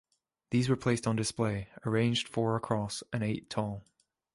These 0.49 0.67
were 0.67 0.75
placed 0.75 1.05
on 1.05 1.15
display, 1.15 1.67
arranged 1.85 2.27
four 2.27 2.55
across 2.55 3.03
and 3.13 3.21
eight 3.23 3.51
tall. 3.51 3.85